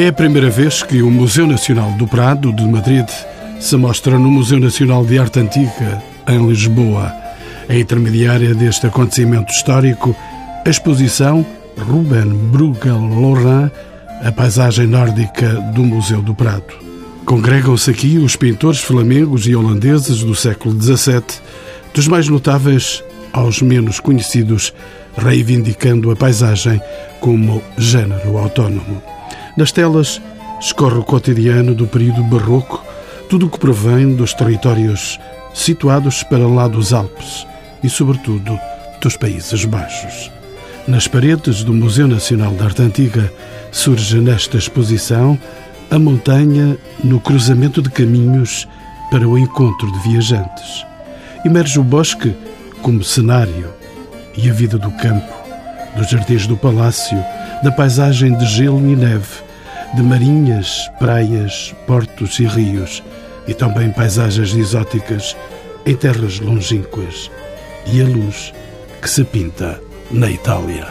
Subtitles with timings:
[0.00, 3.06] É a primeira vez que o Museu Nacional do Prado de Madrid
[3.60, 7.12] se mostra no Museu Nacional de Arte Antiga, em Lisboa.
[7.68, 10.16] A intermediária deste acontecimento histórico,
[10.64, 11.44] a exposição
[11.76, 13.70] Ruben Bruegel Laurent,
[14.24, 16.72] a paisagem nórdica do Museu do Prado.
[17.26, 21.22] Congregam-se aqui os pintores flamengos e holandeses do século XVII,
[21.92, 23.04] dos mais notáveis
[23.34, 24.72] aos menos conhecidos,
[25.14, 26.80] reivindicando a paisagem
[27.20, 29.19] como género autónomo.
[29.60, 30.22] Nas telas
[30.58, 32.82] escorre o cotidiano do período barroco,
[33.28, 35.20] tudo o que provém dos territórios
[35.52, 37.46] situados para lá dos Alpes
[37.84, 38.58] e, sobretudo,
[39.02, 40.30] dos Países Baixos.
[40.88, 43.30] Nas paredes do Museu Nacional de Arte Antiga
[43.70, 45.38] surge nesta exposição
[45.90, 48.66] a montanha no cruzamento de caminhos
[49.10, 50.86] para o encontro de viajantes.
[51.44, 52.34] Emerge o bosque
[52.80, 53.68] como cenário
[54.34, 55.34] e a vida do campo,
[55.98, 57.22] dos jardins do palácio,
[57.62, 59.49] da paisagem de gelo e neve,
[59.94, 63.02] de marinhas, praias, portos e rios,
[63.46, 65.36] e também paisagens exóticas
[65.84, 67.30] em terras longínquas,
[67.86, 68.52] e a luz
[69.00, 69.80] que se pinta
[70.10, 70.86] na Itália.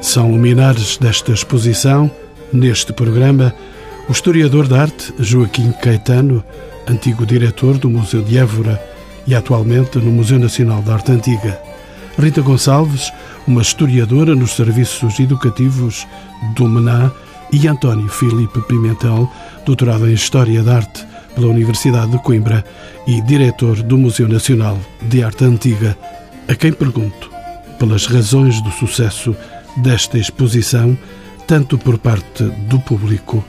[0.00, 2.10] São luminares desta exposição,
[2.52, 3.54] neste programa,
[4.08, 6.44] o historiador de arte Joaquim Caetano,
[6.88, 8.80] antigo diretor do Museu de Évora
[9.26, 11.60] e atualmente no Museu Nacional de Arte Antiga.
[12.18, 13.12] Rita Gonçalves,
[13.46, 16.06] uma historiadora nos serviços educativos
[16.54, 17.12] do MENA
[17.52, 19.30] e António Filipe Pimentel,
[19.64, 22.64] doutorado em História da Arte pela Universidade de Coimbra
[23.06, 25.96] e diretor do Museu Nacional de Arte Antiga,
[26.48, 27.30] a quem pergunto
[27.78, 29.34] pelas razões do sucesso
[29.78, 30.96] desta exposição,
[31.46, 33.44] tanto por parte do público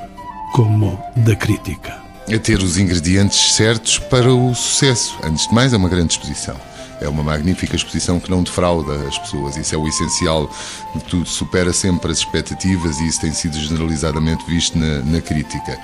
[0.53, 1.99] como da crítica.
[2.33, 5.17] A ter os ingredientes certos para o sucesso.
[5.23, 6.55] Antes de mais, é uma grande exposição.
[7.01, 9.57] É uma magnífica exposição que não defrauda as pessoas.
[9.57, 10.49] Isso é o essencial
[10.95, 11.27] de tudo.
[11.27, 15.77] Supera sempre as expectativas e isso tem sido generalizadamente visto na, na crítica.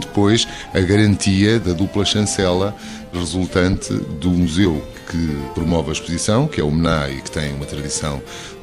[0.00, 2.74] Depois, a garantia da dupla chancela
[3.12, 7.64] resultante do museu que promove a exposição, que é o MENA e que tem uma
[7.64, 8.20] tradição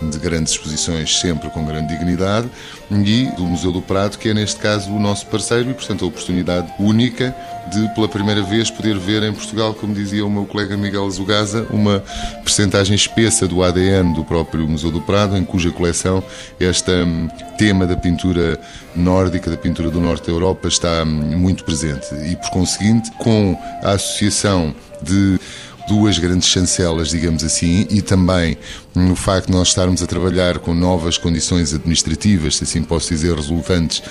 [0.10, 2.50] de grandes exposições sempre com grande dignidade,
[2.92, 6.08] e do Museu do Prado, que é neste caso o nosso parceiro e, portanto, a
[6.08, 7.36] oportunidade única
[7.72, 11.66] de, pela primeira vez, poder ver em Portugal, como dizia o meu colega Miguel Zugaza,
[11.70, 12.04] uma
[12.44, 16.24] percentagem espessa do ADN do próprio Museu do Prado, em cuja coleção
[16.60, 18.60] este hum, tema da pintura
[18.96, 22.14] nórdica, da pintura do norte da Europa, está hum, muito presente.
[22.26, 25.40] E, por conseguinte, com a associação de
[25.88, 28.58] duas grandes chancelas, digamos assim, e também
[28.96, 33.36] no facto de nós estarmos a trabalhar com novas condições administrativas, se assim posso dizer,
[33.36, 34.04] resultantes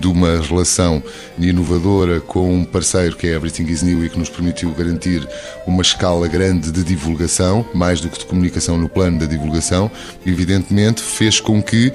[0.00, 1.02] de uma relação
[1.38, 5.26] inovadora com um parceiro que é Everything is New e que nos permitiu garantir
[5.66, 9.90] uma escala grande de divulgação, mais do que de comunicação no plano da divulgação,
[10.24, 11.92] evidentemente fez com que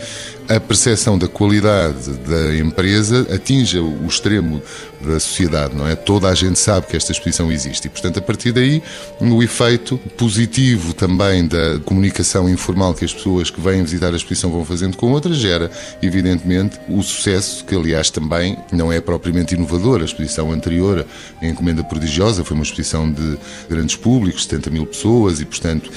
[0.49, 4.61] a percepção da qualidade da empresa atinja o extremo
[5.01, 5.95] da sociedade, não é?
[5.95, 8.81] Toda a gente sabe que esta exposição existe e, portanto, a partir daí,
[9.19, 14.51] o efeito positivo também da comunicação informal que as pessoas que vêm visitar a exposição
[14.51, 15.69] vão fazendo com outras gera,
[16.01, 20.01] evidentemente, o sucesso, que aliás também não é propriamente inovador.
[20.01, 21.05] A exposição anterior,
[21.41, 23.37] a Encomenda Prodigiosa, foi uma exposição de
[23.69, 25.91] grandes públicos, 70 mil pessoas e, portanto,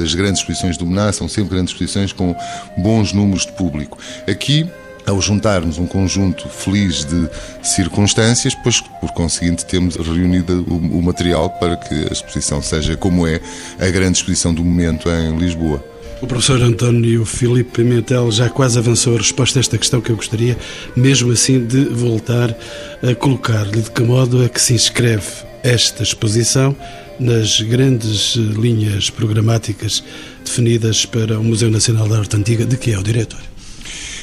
[0.00, 2.34] das grandes exposições do MNA são sempre grandes exposições com
[2.76, 3.98] bons números de público.
[4.26, 4.66] Aqui
[5.06, 7.28] ao juntarmos um conjunto feliz de
[7.62, 13.40] circunstâncias, pois por conseguinte temos reunido o, material para que a exposição seja como é
[13.78, 15.84] a grande exposição do momento em Lisboa.
[16.20, 20.16] O professor António Filipe Pimentel já quase avançou a resposta a esta questão que eu
[20.16, 20.56] gostaria,
[20.94, 22.54] mesmo assim, de voltar
[23.02, 25.26] a colocar-lhe de que modo é que se inscreve
[25.62, 26.76] esta exposição
[27.20, 30.02] nas grandes linhas programáticas
[30.44, 33.40] definidas para o Museu Nacional da Arte Antiga, de que é o diretor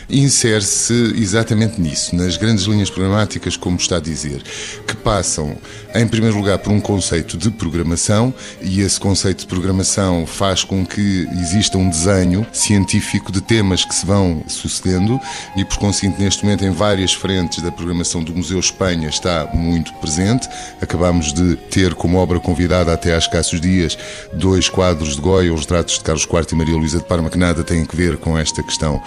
[0.09, 4.41] insere-se exatamente nisso, nas grandes linhas programáticas, como está a dizer,
[4.85, 5.57] que passam,
[5.93, 10.85] em primeiro lugar, por um conceito de programação, e esse conceito de programação faz com
[10.85, 15.19] que exista um desenho científico de temas que se vão sucedendo,
[15.55, 19.93] e por conseguinte, neste momento, em várias frentes da programação do Museu Espanha está muito
[19.95, 20.47] presente.
[20.81, 23.97] Acabamos de ter como obra convidada até às escassos dias
[24.33, 27.37] dois quadros de Goya, os retratos de Carlos IV e Maria Luísa de Parma, que
[27.37, 29.01] nada têm a ver com esta questão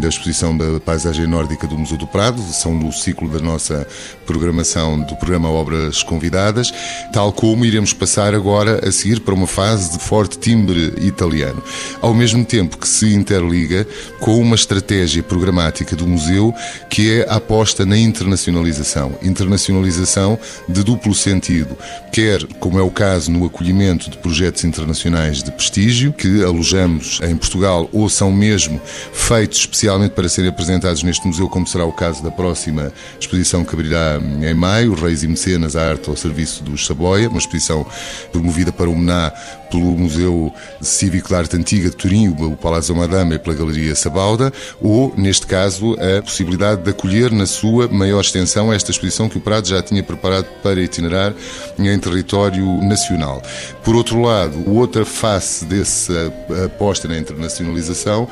[0.00, 3.86] da exposição exposição da paisagem nórdica do Museu do Prado, são no ciclo da nossa
[4.24, 6.72] programação do programa Obras Convidadas,
[7.12, 11.62] tal como iremos passar agora a seguir para uma fase de forte timbre italiano.
[12.00, 13.86] Ao mesmo tempo que se interliga
[14.20, 16.54] com uma estratégia programática do museu
[16.88, 19.18] que é a aposta na internacionalização.
[19.22, 20.38] Internacionalização
[20.68, 21.76] de duplo sentido,
[22.12, 27.36] quer, como é o caso no acolhimento de projetos internacionais de prestígio, que alojamos em
[27.36, 28.80] Portugal ou são mesmo
[29.12, 33.74] feitos especialmente para serem apresentados neste museu, como será o caso da próxima exposição que
[33.74, 37.86] abrirá em maio, Reis e Mecenas, a arte ao serviço dos Saboia, uma exposição
[38.32, 39.32] promovida para o Mená
[39.70, 44.52] pelo Museu Cívico de Arte Antiga de Turim, o Palácio Madame e pela Galeria Sabauda,
[44.80, 49.40] ou, neste caso, a possibilidade de acolher na sua maior extensão esta exposição que o
[49.40, 51.32] Prado já tinha preparado para itinerar
[51.78, 53.42] em território nacional.
[53.84, 56.32] Por outro lado, outra face dessa
[56.64, 58.28] aposta na internacionalização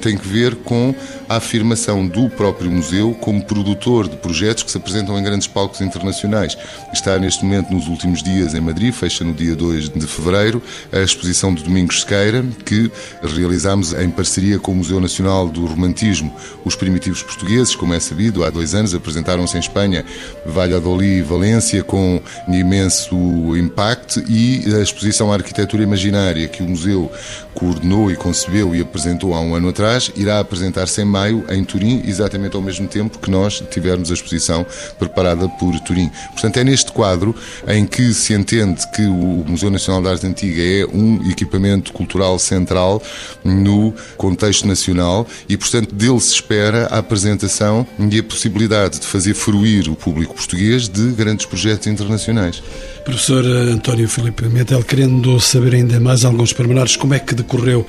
[0.00, 0.94] tem que ver com
[1.28, 5.80] a afirmação do próprio museu como produtor de projetos que se apresentam em grandes palcos
[5.80, 6.56] internacionais.
[6.92, 11.00] Está neste momento nos últimos dias em Madrid, fecha no dia 2 de fevereiro, a
[11.00, 12.90] exposição de Domingos Sequeira, que
[13.22, 16.34] realizámos em parceria com o Museu Nacional do Romantismo.
[16.64, 20.04] Os primitivos portugueses, como é sabido, há dois anos apresentaram-se em Espanha,
[20.46, 23.16] Valladolid e Valência, com imenso
[23.56, 27.10] impacto, e a exposição Arquitetura Imaginária, que o museu
[27.54, 32.02] coordenou e concebeu e apresentou há um ano atrás, irá apresentar-se em maio em Turim,
[32.06, 34.64] exatamente ao mesmo tempo que nós tivermos a exposição
[34.98, 36.10] preparada por Turim.
[36.32, 37.34] Portanto, é neste quadro
[37.66, 42.38] em que se entende que o Museu Nacional da Arte Antiga é um equipamento cultural
[42.38, 43.02] central
[43.44, 49.34] no contexto nacional e, portanto, dele se espera a apresentação e a possibilidade de fazer
[49.34, 52.62] fruir o público português de grandes projetos internacionais.
[53.04, 57.86] Professor António Filipe Metel, querendo saber ainda mais alguns pormenores, como é que decorreu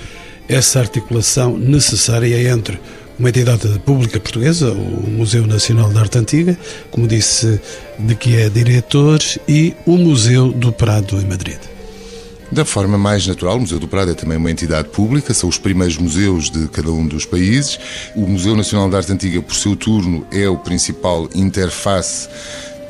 [0.47, 2.79] essa articulação necessária entre
[3.17, 6.57] uma entidade pública portuguesa, o Museu Nacional de Arte Antiga,
[6.89, 7.61] como disse,
[7.99, 11.70] de que é diretor, e o Museu do Prado em Madrid.
[12.51, 15.57] Da forma mais natural, o Museu do Prado é também uma entidade pública, são os
[15.57, 17.79] primeiros museus de cada um dos países.
[18.13, 22.27] O Museu Nacional de Arte Antiga, por seu turno, é o principal interface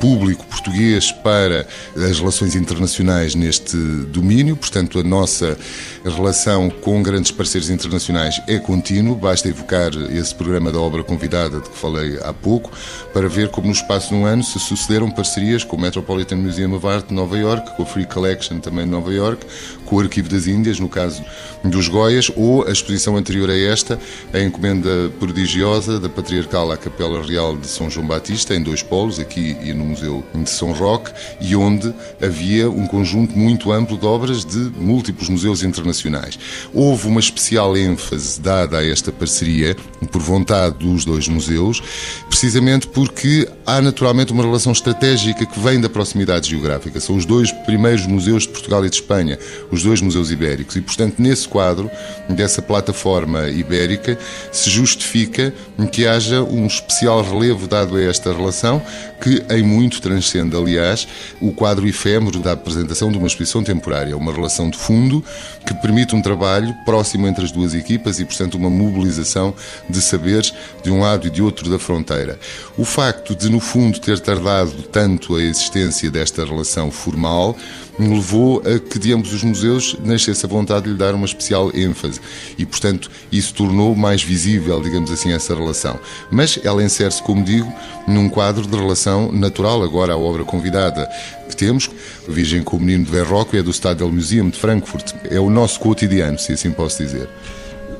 [0.02, 1.64] público português para
[1.94, 5.56] as relações internacionais neste domínio, portanto, a nossa
[6.04, 11.70] relação com grandes parceiros internacionais é contínua, basta evocar esse programa da obra convidada de
[11.70, 12.72] que falei há pouco,
[13.12, 16.74] para ver como no espaço de um ano se sucederam parcerias com o Metropolitan Museum
[16.74, 19.46] of Art de Nova York, com a Free Collection também de Nova York,
[19.84, 21.24] com o Arquivo das Índias, no caso
[21.62, 24.00] dos Goias, ou a exposição anterior a esta,
[24.32, 29.20] a encomenda prodigiosa da Patriarcal à Capela Real de São João Batista, em dois polos,
[29.20, 34.06] aqui e no Museu de São Roque, e onde havia um conjunto muito amplo de
[34.06, 36.38] obras de múltiplos museus internacionais.
[36.74, 39.76] Houve uma especial ênfase dada a esta parceria,
[40.10, 41.82] por vontade dos dois museus,
[42.28, 47.00] precisamente porque há naturalmente uma relação estratégica que vem da proximidade geográfica.
[47.00, 49.38] São os dois primeiros museus de Portugal e de Espanha,
[49.70, 51.90] os dois museus ibéricos, e portanto, nesse quadro
[52.28, 54.18] dessa plataforma ibérica,
[54.50, 55.52] se justifica
[55.90, 58.82] que haja um especial relevo dado a esta relação,
[59.22, 61.06] que em muito transcende, aliás,
[61.40, 65.24] o quadro efêmero da apresentação de uma exposição temporária, uma relação de fundo
[65.64, 69.54] que permite um trabalho próximo entre as duas equipas e, portanto, uma mobilização
[69.88, 70.52] de saberes
[70.82, 72.36] de um lado e de outro da fronteira.
[72.76, 77.56] O facto de, no fundo, ter tardado tanto a existência desta relação formal
[77.98, 81.70] levou a que de ambos os museus nascesse a vontade de lhe dar uma especial
[81.74, 82.20] ênfase
[82.58, 85.98] e, portanto, isso tornou mais visível, digamos assim, essa relação.
[86.30, 87.72] Mas ela insere-se, como digo,
[88.08, 89.82] num quadro de relação natural.
[89.82, 91.08] Agora, a obra convidada
[91.48, 91.90] que temos,
[92.26, 95.12] Virgem com o Menino de Verrocchio, é do Stadel Museum de Frankfurt.
[95.30, 97.28] É o nosso cotidiano, se assim posso dizer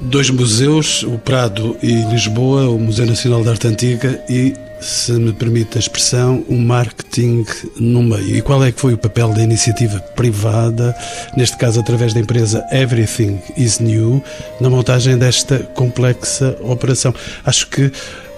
[0.02, 5.32] dois museus, o Prado e Lisboa, o Museu Nacional de Arte Antiga e, se me
[5.32, 7.44] permite a expressão, o marketing
[7.76, 8.36] no meio.
[8.36, 10.94] E qual é que foi o papel da iniciativa privada,
[11.36, 14.22] neste caso através da empresa Everything is New,
[14.60, 17.14] na montagem desta complexa operação?
[17.44, 17.92] Acho que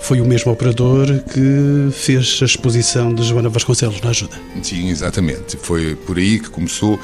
[0.05, 4.39] foi o mesmo operador que fez a exposição de Joana Vasconcelos na ajuda.
[4.63, 5.57] Sim, exatamente.
[5.57, 7.01] Foi por aí que começou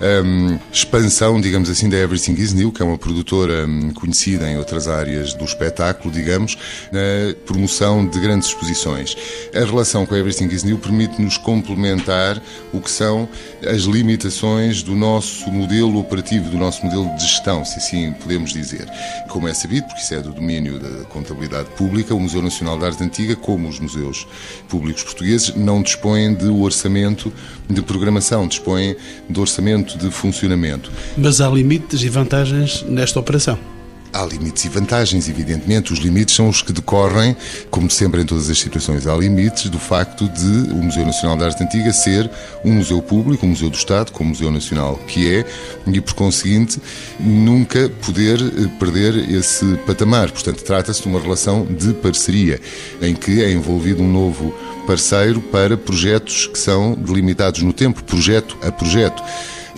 [0.00, 4.48] a um, expansão, digamos assim, da Everything is New, que é uma produtora um, conhecida
[4.48, 6.56] em outras áreas do espetáculo, digamos,
[6.92, 9.16] na promoção de grandes exposições.
[9.52, 12.40] A relação com a Everything is New permite-nos complementar
[12.72, 13.28] o que são
[13.66, 18.86] as limitações do nosso modelo operativo, do nosso modelo de gestão, se assim podemos dizer.
[19.28, 22.84] Como é sabido, porque isso é do domínio da contabilidade pública, o Museu Nacional de
[22.84, 24.26] Arte Antiga, como os museus
[24.68, 27.32] públicos portugueses, não dispõem de orçamento
[27.68, 28.96] de programação, dispõem
[29.28, 30.92] de orçamento de funcionamento.
[31.16, 33.73] Mas há limites e vantagens nesta operação.
[34.14, 35.92] Há limites e vantagens, evidentemente.
[35.92, 37.36] Os limites são os que decorrem,
[37.68, 41.46] como sempre em todas as situações, há limites do facto de o Museu Nacional da
[41.46, 42.30] Arte Antiga ser
[42.64, 45.44] um museu público, um museu do Estado, como Museu Nacional que é,
[45.88, 46.80] e por conseguinte
[47.18, 50.30] nunca poder eh, perder esse patamar.
[50.30, 52.60] Portanto, trata-se de uma relação de parceria,
[53.02, 54.54] em que é envolvido um novo
[54.86, 59.20] parceiro para projetos que são delimitados no tempo, projeto a projeto.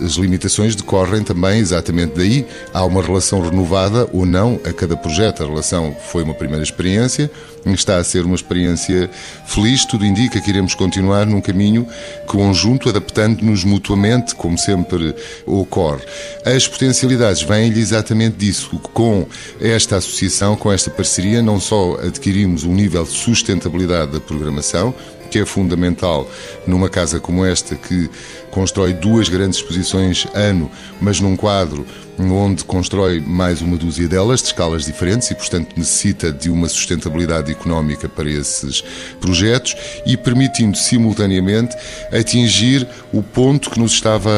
[0.01, 2.45] As limitações decorrem também exatamente daí.
[2.73, 5.43] Há uma relação renovada ou não a cada projeto.
[5.43, 7.29] A relação foi uma primeira experiência,
[7.65, 9.09] está a ser uma experiência
[9.45, 9.85] feliz.
[9.85, 11.87] Tudo indica que iremos continuar num caminho
[12.25, 16.03] conjunto, adaptando-nos mutuamente, como sempre ocorre.
[16.45, 18.79] As potencialidades vêm-lhe exatamente disso.
[18.93, 19.25] Com
[19.59, 24.93] esta associação, com esta parceria, não só adquirimos um nível de sustentabilidade da programação,
[25.29, 26.29] que é fundamental
[26.65, 28.09] numa casa como esta, que
[28.51, 31.85] constrói duas grandes exposições ano, mas num quadro
[32.19, 37.51] onde constrói mais uma dúzia delas, de escalas diferentes, e, portanto, necessita de uma sustentabilidade
[37.51, 38.83] económica para esses
[39.21, 39.75] projetos
[40.05, 41.75] e permitindo simultaneamente
[42.11, 44.31] atingir o ponto que nos estava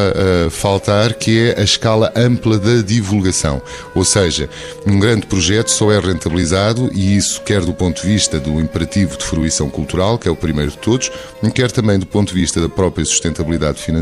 [0.45, 3.61] a faltar, que é a escala ampla da divulgação.
[3.95, 4.49] Ou seja,
[4.85, 9.17] um grande projeto só é rentabilizado, e isso quer do ponto de vista do imperativo
[9.17, 11.09] de fruição cultural, que é o primeiro de todos,
[11.53, 13.98] quer também do ponto de vista da própria sustentabilidade financeira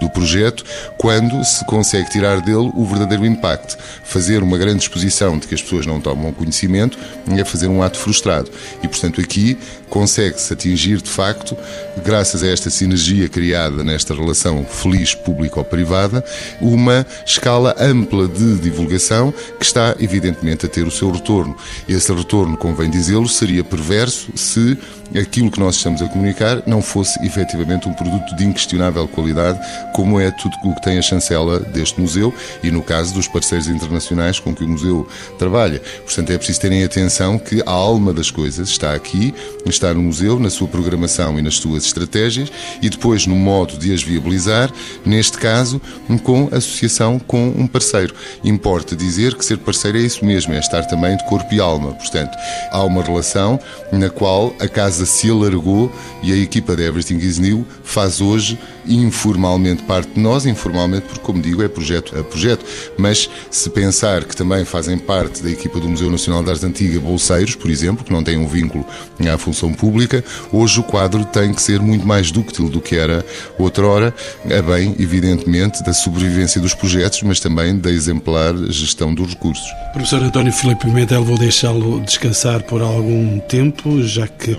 [0.00, 0.64] do projeto,
[0.96, 3.76] quando se consegue tirar dele o verdadeiro impacto.
[4.04, 6.98] Fazer uma grande exposição de que as pessoas não tomam conhecimento
[7.36, 8.50] é fazer um ato frustrado.
[8.82, 9.56] E, portanto, aqui
[9.88, 11.56] consegue-se atingir, de facto,
[12.04, 16.24] graças a esta sinergia criada nesta relação feliz público-privada,
[16.60, 21.56] uma escala ampla de divulgação que está, evidentemente, a ter o seu retorno.
[21.88, 24.78] Esse retorno, convém dizê-lo, seria perverso se
[25.18, 29.58] aquilo que nós estamos a comunicar não fosse efetivamente um produto de inquestionável qualidade,
[29.92, 33.68] como é tudo o que tem a chancela deste museu e no caso dos parceiros
[33.68, 35.80] internacionais com que o museu trabalha.
[36.04, 39.34] Portanto, é preciso terem atenção que a alma das coisas está aqui,
[39.66, 42.50] está no museu, na sua programação e nas suas estratégias
[42.80, 44.70] e depois no modo de as viabilizar,
[45.04, 45.80] neste caso,
[46.22, 48.14] com associação com um parceiro.
[48.44, 51.92] Importa dizer que ser parceiro é isso mesmo, é estar também de corpo e alma.
[51.92, 52.36] Portanto,
[52.70, 53.58] há uma relação
[53.92, 55.90] na qual a casa se alargou
[56.22, 61.20] e a equipa da Everything is New faz hoje informalmente parte de nós, informalmente porque,
[61.20, 62.64] como digo, é projeto a projeto.
[62.96, 67.00] Mas se pensar que também fazem parte da equipa do Museu Nacional de Arte Antiga
[67.00, 68.84] bolseiros, por exemplo, que não têm um vínculo
[69.32, 73.24] à função pública, hoje o quadro tem que ser muito mais dúctil do que era
[73.58, 79.66] outrora, a bem, evidentemente, da sobrevivência dos projetos, mas também da exemplar gestão dos recursos.
[79.92, 84.56] Professor António Filipe Pimentel, vou deixá-lo descansar por algum tempo, já que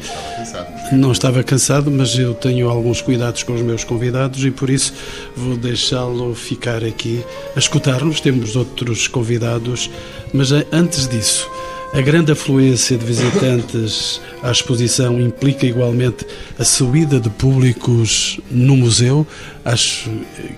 [0.92, 4.11] não estava cansado, mas eu tenho alguns cuidados com os meus convidados
[4.46, 4.94] e por isso
[5.36, 7.24] vou deixá-lo ficar aqui
[7.56, 8.22] a escutar-nos.
[8.22, 9.90] Temos outros convidados,
[10.34, 11.50] mas antes disso,
[11.94, 16.26] a grande afluência de visitantes à exposição implica igualmente
[16.58, 19.28] a subida de públicos no museu.
[19.64, 20.10] Acho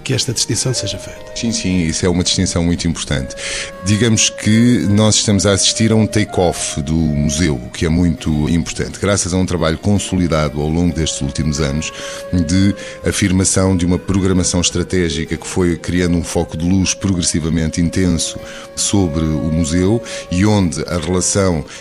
[0.03, 1.19] que esta distinção seja feita.
[1.35, 3.35] Sim, sim, isso é uma distinção muito importante.
[3.83, 8.99] Digamos que nós estamos a assistir a um take-off do museu, que é muito importante,
[8.99, 11.91] graças a um trabalho consolidado ao longo destes últimos anos
[12.31, 12.73] de
[13.05, 18.39] afirmação de uma programação estratégica que foi criando um foco de luz progressivamente intenso
[18.75, 21.22] sobre o museu e onde a relação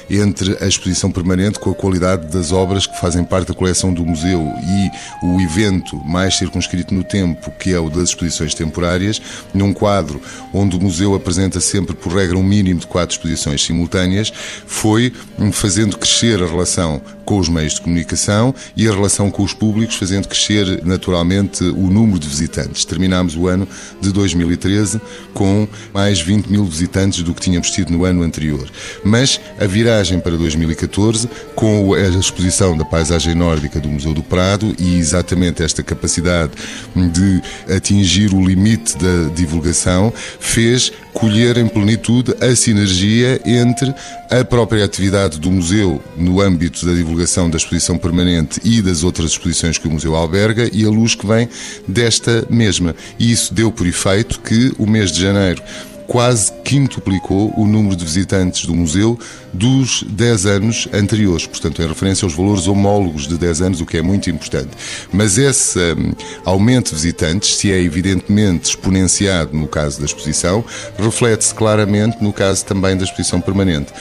[0.09, 4.05] entre a exposição permanente com a qualidade das obras que fazem parte da coleção do
[4.05, 9.21] museu e o evento mais circunscrito no tempo, que é o das exposições temporárias,
[9.53, 10.21] num quadro
[10.53, 14.33] onde o museu apresenta sempre, por regra, um mínimo de quatro exposições simultâneas,
[14.67, 15.13] foi
[15.53, 19.97] fazendo crescer a relação com os meios de comunicação e a relação com os públicos,
[19.97, 22.85] fazendo crescer naturalmente o número de visitantes.
[22.85, 23.67] Terminámos o ano
[24.01, 25.01] de 2013
[25.33, 28.69] com mais 20 mil visitantes do que tínhamos tido no ano anterior.
[29.05, 34.75] Mas a viragem para 2014, com a exposição da paisagem nórdica do Museu do Prado
[34.79, 36.53] e exatamente esta capacidade
[36.95, 37.43] de
[37.75, 43.95] atingir o limite da divulgação, fez colher em plenitude a sinergia entre
[44.31, 49.33] a própria atividade do museu no âmbito da divulgação da exposição permanente e das outras
[49.33, 51.49] exposições que o museu alberga e a luz que vem
[51.87, 52.97] desta mesma.
[53.19, 55.63] E isso deu por efeito que o mês de janeiro
[56.07, 59.19] quase quintuplicou o número de visitantes do museu
[59.53, 63.99] dos 10 anos anteriores, portanto, em referência aos valores homólogos de 10 anos, o que
[63.99, 64.71] é muito importante.
[65.13, 66.13] Mas esse um,
[66.45, 70.65] aumento de visitantes, se é evidentemente exponenciado no caso da exposição,
[70.99, 73.93] reflete-se claramente no caso também da exposição permanente.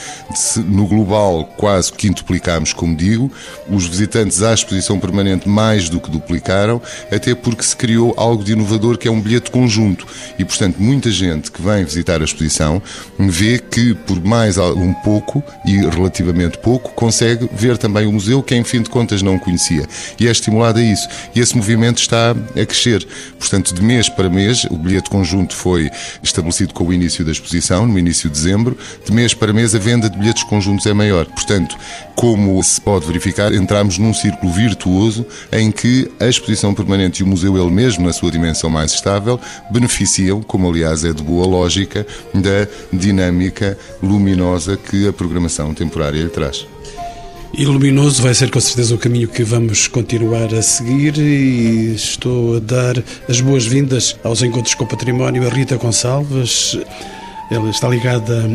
[0.65, 3.31] No global, quase quintuplicámos, como digo,
[3.69, 6.81] os visitantes à exposição permanente mais do que duplicaram,
[7.11, 10.07] até porque se criou algo de inovador que é um bilhete conjunto
[10.39, 12.81] e, portanto, muita gente que vem visitar a exposição,
[13.17, 18.55] vê que por mais um pouco e relativamente pouco consegue ver também o museu que
[18.55, 19.87] em fim de contas não conhecia
[20.19, 23.05] e é estimulado a isso e esse movimento está a crescer.
[23.39, 25.89] Portanto, de mês para mês, o bilhete conjunto foi
[26.23, 29.79] estabelecido com o início da exposição, no início de dezembro, de mês para mês a
[29.79, 31.25] venda de bilhetes conjuntos é maior.
[31.25, 31.77] Portanto,
[32.15, 37.27] como se pode verificar, entramos num círculo virtuoso em que a exposição permanente e o
[37.27, 39.39] museu ele mesmo, na sua dimensão mais estável,
[39.71, 41.80] beneficiam, como aliás é de boa lógica,
[42.33, 46.65] da dinâmica luminosa que a programação temporária lhe traz.
[47.53, 52.55] E luminoso vai ser com certeza o caminho que vamos continuar a seguir e estou
[52.55, 56.77] a dar as boas-vindas aos encontros com o património a Rita Gonçalves.
[57.51, 58.45] Ela está ligada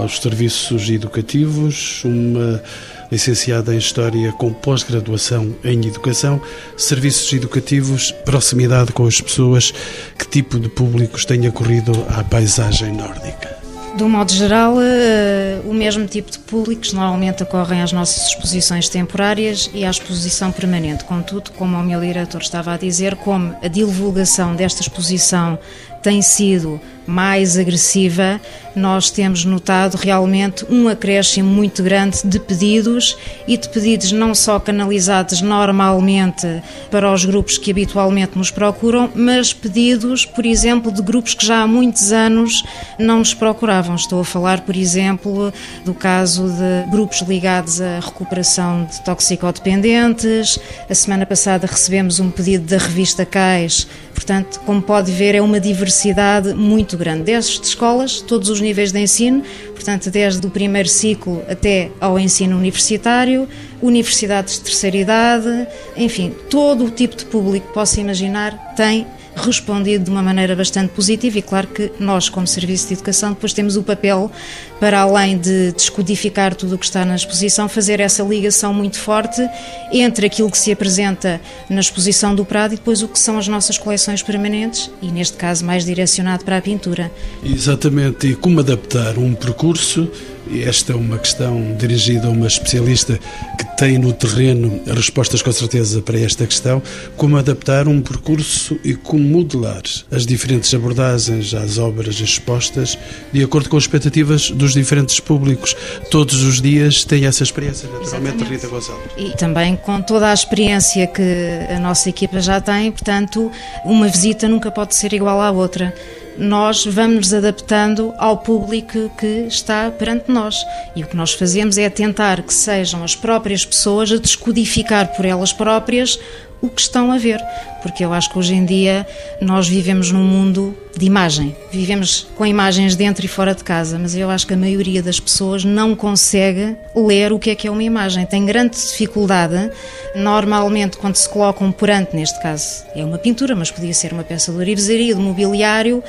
[0.00, 2.62] aos serviços educativos, uma
[3.10, 6.40] licenciada em História com pós-graduação em Educação,
[6.76, 9.72] serviços educativos, proximidade com as pessoas,
[10.18, 13.54] que tipo de públicos tem ocorrido à paisagem nórdica?
[13.96, 18.88] De um modo geral, eh, o mesmo tipo de públicos normalmente ocorrem às nossas exposições
[18.88, 21.04] temporárias e à exposição permanente.
[21.04, 25.56] Contudo, como o meu diretor estava a dizer, como a divulgação desta exposição
[26.04, 28.40] tem sido mais agressiva,
[28.74, 34.58] nós temos notado realmente um acréscimo muito grande de pedidos e de pedidos não só
[34.58, 41.34] canalizados normalmente para os grupos que habitualmente nos procuram, mas pedidos, por exemplo, de grupos
[41.34, 42.64] que já há muitos anos
[42.98, 43.94] não nos procuravam.
[43.94, 45.52] Estou a falar, por exemplo,
[45.84, 50.58] do caso de grupos ligados à recuperação de toxicodependentes.
[50.88, 53.86] A semana passada recebemos um pedido da revista Cais.
[54.14, 59.00] Portanto, como pode ver, é uma diversidade muito grande, desde escolas, todos os níveis de
[59.00, 59.42] ensino,
[59.74, 63.48] portanto, desde o primeiro ciclo até ao ensino universitário,
[63.82, 65.66] universidades de terceira idade,
[65.96, 69.06] enfim, todo o tipo de público que possa imaginar tem
[69.36, 73.52] respondido de uma maneira bastante positiva e claro que nós, como Serviço de Educação, depois
[73.52, 74.30] temos o papel,
[74.78, 79.46] para além de descodificar tudo o que está na exposição, fazer essa ligação muito forte
[79.92, 83.48] entre aquilo que se apresenta na exposição do Prado e depois o que são as
[83.48, 87.10] nossas coleções permanentes e, neste caso, mais direcionado para a pintura.
[87.44, 90.10] Exatamente, e como adaptar um percurso
[90.52, 93.18] esta é uma questão dirigida a uma especialista
[93.58, 96.82] que tem no terreno respostas com certeza para esta questão,
[97.16, 102.98] como adaptar um percurso e como modelar as diferentes abordagens às obras expostas
[103.32, 105.74] de acordo com as expectativas dos diferentes públicos.
[106.10, 108.44] Todos os dias tem essa experiência, naturalmente, Exatamente.
[108.44, 109.10] Rita Gonçalves.
[109.16, 111.22] E também com toda a experiência que
[111.68, 113.50] a nossa equipa já tem, portanto,
[113.84, 115.94] uma visita nunca pode ser igual à outra
[116.38, 120.64] nós vamos nos adaptando ao público que está perante nós.
[120.94, 125.24] E o que nós fazemos é tentar que sejam as próprias pessoas a descodificar por
[125.24, 126.18] elas próprias
[126.64, 127.40] o que estão a ver.
[127.82, 129.06] Porque eu acho que hoje em dia
[129.40, 131.54] nós vivemos num mundo de imagem.
[131.70, 135.20] Vivemos com imagens dentro e fora de casa, mas eu acho que a maioria das
[135.20, 138.24] pessoas não consegue ler o que é que é uma imagem.
[138.24, 139.70] Tem grande dificuldade.
[140.14, 144.50] Normalmente, quando se colocam perante, neste caso, é uma pintura, mas podia ser uma peça
[144.50, 146.02] de orivesaria, de mobiliário,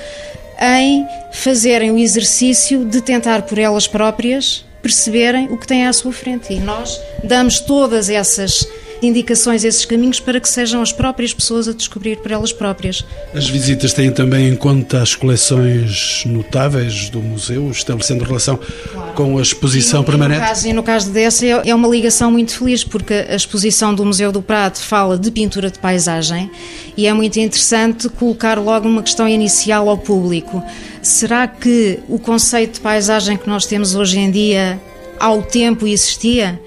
[0.62, 6.14] em fazerem o exercício de tentar por elas próprias perceberem o que têm à sua
[6.14, 6.54] frente.
[6.54, 8.68] E nós damos todas essas
[9.02, 13.04] indicações, esses caminhos para que sejam as próprias pessoas a descobrir por elas próprias.
[13.34, 18.60] As visitas têm também em conta as coleções notáveis do museu, estabelecendo relação
[18.92, 19.14] claro.
[19.14, 20.40] com a exposição e, permanente?
[20.40, 23.36] E no, caso, e no caso dessa é, é uma ligação muito feliz, porque a
[23.36, 26.50] exposição do Museu do Prado fala de pintura de paisagem
[26.98, 30.64] e é muito interessante colocar logo uma questão inicial ao público.
[31.02, 34.80] Será que o conceito de paisagem que nós temos hoje em dia
[35.20, 36.60] ao tempo existia?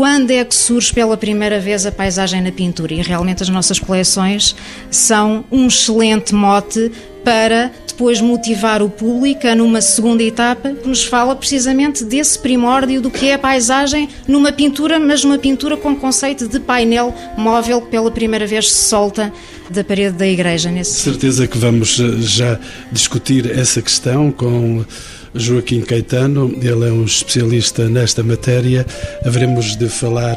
[0.00, 2.94] Quando é que surge pela primeira vez a paisagem na pintura?
[2.94, 4.56] E realmente as nossas coleções
[4.90, 6.90] são um excelente mote
[7.22, 13.10] para depois motivar o público numa segunda etapa que nos fala precisamente desse primórdio do
[13.10, 17.88] que é a paisagem numa pintura, mas numa pintura com conceito de painel móvel que
[17.88, 19.30] pela primeira vez se solta
[19.68, 20.70] da parede da igreja.
[20.70, 22.58] Nesse Certeza que vamos eh, já
[22.90, 24.82] discutir essa questão com
[25.34, 28.86] Joaquim Caetano, ele é um especialista nesta matéria.
[29.24, 30.36] Haveremos de falar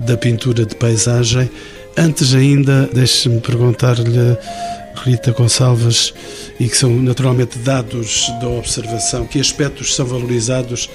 [0.00, 1.50] da pintura de paisagem.
[1.96, 4.36] Antes ainda, deixe-me perguntar-lhe,
[5.04, 6.12] Rita Gonçalves,
[6.58, 10.88] e que são naturalmente dados da observação, que aspectos são valorizados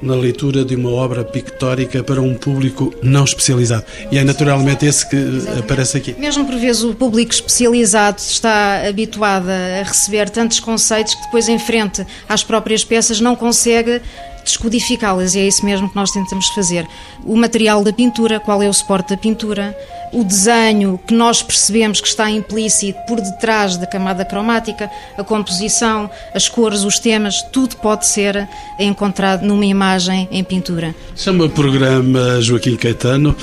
[0.00, 3.84] na leitura de uma obra pictórica para um público não especializado.
[4.10, 5.60] E é naturalmente esse que Exatamente.
[5.60, 6.14] aparece aqui.
[6.18, 11.58] Mesmo por vezes o público especializado está habituado a receber tantos conceitos que depois, em
[11.58, 14.00] frente às próprias peças, não consegue
[14.44, 16.86] descodificá-las e é isso mesmo que nós tentamos fazer.
[17.24, 19.76] O material da pintura, qual é o suporte da pintura,
[20.12, 26.10] o desenho que nós percebemos que está implícito por detrás da camada cromática, a composição,
[26.34, 30.94] as cores, os temas, tudo pode ser encontrado numa imagem em pintura.
[31.14, 33.36] Chama o programa Joaquim Caetano.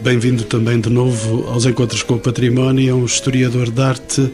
[0.00, 4.32] Bem-vindo também de novo aos Encontros com o Património, é um historiador de arte.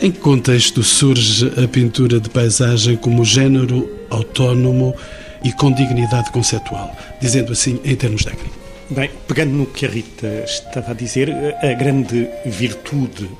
[0.00, 4.94] Em que contexto surge a pintura de paisagem como género autónomo
[5.42, 8.63] e com dignidade conceptual, dizendo assim em termos técnicos?
[8.90, 13.30] Bem, pegando no que a Rita estava a dizer, a grande virtude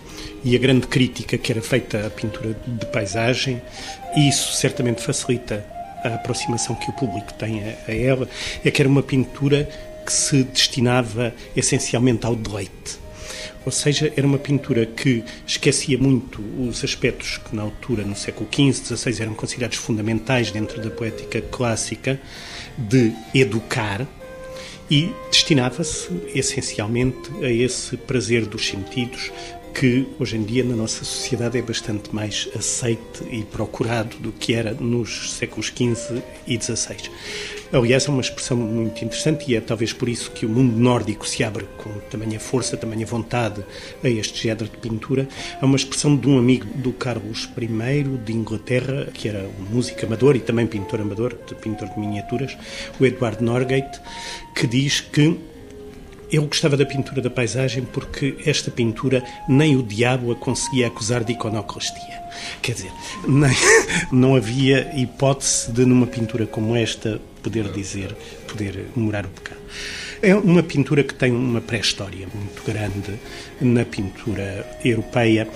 [0.42, 3.61] e a grande crítica que era feita à pintura de paisagem,
[4.16, 5.62] isso certamente facilita
[6.02, 8.26] a aproximação que o público tem a, ela,
[8.64, 9.68] é que era uma pintura
[10.07, 12.98] que se destinava essencialmente ao deleite.
[13.66, 18.48] Ou seja, era uma pintura que esquecia muito os aspectos que na altura, no século
[18.50, 22.18] XV, XVI, eram considerados fundamentais dentro da poética clássica,
[22.78, 24.07] de educar,
[24.90, 29.32] e destinava-se essencialmente a esse prazer dos sentidos
[29.74, 34.54] que hoje em dia na nossa sociedade é bastante mais aceite e procurado do que
[34.54, 37.10] era nos séculos XV e XVI.
[37.72, 41.26] Aliás, é uma expressão muito interessante e é talvez por isso que o mundo nórdico
[41.26, 43.64] se abre com tamanha força, tamanha vontade
[44.02, 45.26] a este género de pintura.
[45.60, 50.06] É uma expressão de um amigo do Carlos I de Inglaterra, que era um músico
[50.06, 52.56] amador e também pintor amador, pintor de miniaturas,
[53.00, 54.00] o Edward Norgate,
[54.54, 55.37] que diz que
[56.34, 61.22] eu gostava da pintura da paisagem porque esta pintura nem o diabo a conseguia acusar
[61.22, 62.22] de iconoclastia.
[62.60, 62.92] Quer dizer,
[63.26, 63.52] nem,
[64.10, 68.14] não havia hipótese de, numa pintura como esta, poder dizer,
[68.48, 69.60] poder morar o pecado.
[70.22, 73.18] É uma pintura que tem uma pré-história muito grande
[73.60, 75.46] na pintura europeia,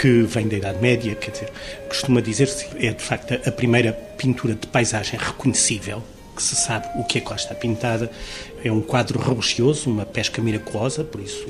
[0.00, 1.50] que vem da Idade Média, quer dizer,
[1.88, 6.02] costuma dizer-se, é de facto a primeira pintura de paisagem reconhecível
[6.40, 8.10] que se sabe o que é que lá está pintada.
[8.62, 11.46] É um quadro religioso, uma pesca miraculosa, por isso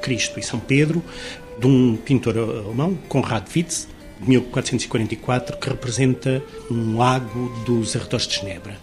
[0.00, 1.02] Cristo e São Pedro,
[1.58, 3.88] de um pintor alemão, Conrad Witz,
[4.20, 8.76] de 1444, que representa um lago dos arredores de Genebra.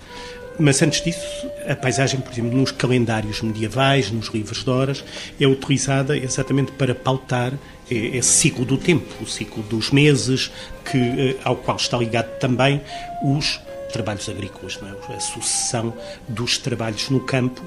[0.59, 5.03] Mas antes disso, a paisagem, por exemplo, nos calendários medievais, nos livros de horas,
[5.39, 7.53] é utilizada exatamente para pautar
[7.89, 10.51] esse ciclo do tempo, o ciclo dos meses,
[10.83, 12.81] que, eh, ao qual está ligado também
[13.23, 13.59] os
[13.91, 15.13] trabalhos agrícolas, é?
[15.13, 15.93] a sucessão
[16.27, 17.61] dos trabalhos no campo,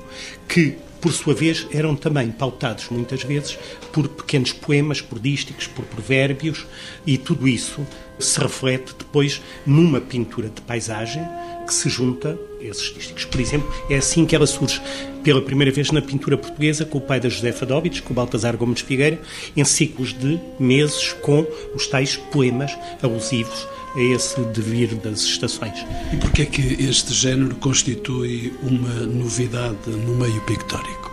[0.49, 3.59] que, por sua vez, eram também pautados muitas vezes
[3.93, 6.67] por pequenos poemas, por dísticos, por provérbios,
[7.07, 7.87] e tudo isso
[8.19, 11.27] se reflete depois numa pintura de paisagem
[11.67, 13.25] que se junta a esses dísticos.
[13.25, 14.81] Por exemplo, é assim que ela surge
[15.23, 18.57] pela primeira vez na pintura portuguesa com o pai da Josefa Dóbites, com o Baltasar
[18.57, 19.21] Gomes Figueira,
[19.57, 25.85] em ciclos de meses com os tais poemas alusivos a esse devir das estações.
[26.13, 31.11] E porquê é que este género constitui uma novidade no meio pictórico?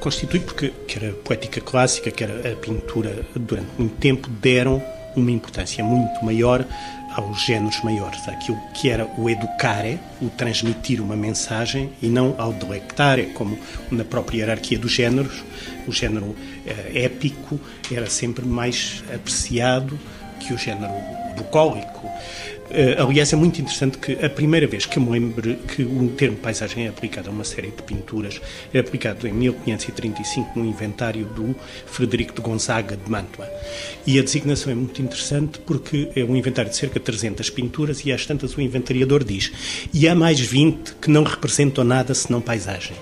[0.00, 4.82] Constitui porque quer a poética clássica, quer a pintura, durante muito tempo, deram
[5.16, 6.66] uma importância muito maior
[7.14, 12.52] aos géneros maiores, aquilo que era o educare, o transmitir uma mensagem, e não ao
[12.52, 13.56] delectare, como
[13.90, 15.44] na própria hierarquia dos géneros.
[15.86, 16.34] O género
[16.66, 19.98] eh, épico era sempre mais apreciado
[20.46, 20.94] que o género
[21.36, 22.10] bucólico.
[22.70, 26.36] Uh, aliás, é muito interessante que a primeira vez que me lembro que o termo
[26.36, 28.40] paisagem é aplicado a uma série de pinturas
[28.72, 31.54] é aplicado em 1535 no inventário do
[31.86, 33.48] Frederico de Gonzaga de Mantua.
[34.06, 38.04] E a designação é muito interessante porque é um inventário de cerca de 300 pinturas
[38.04, 39.52] e às tantas o inventariador diz
[39.92, 42.96] e há mais 20 que não representam nada senão paisagem.